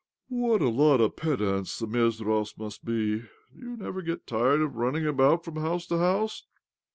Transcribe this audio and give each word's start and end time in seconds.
"What 0.29 0.63
a 0.63 0.69
bt 0.71 0.99
of 1.03 1.15
pedants 1.15 1.77
the 1.77 1.85
Mezdrovs 1.85 2.57
must 2.57 2.83
be 2.83 3.17
I 3.21 3.53
Do 3.53 3.59
you 3.59 3.77
never 3.77 4.01
get 4.01 4.25
tired 4.25 4.61
of 4.61 4.75
running 4.77 5.05
about 5.05 5.45
from 5.45 5.57
house 5.57 5.85
to 5.85 5.99
house? 5.99 6.43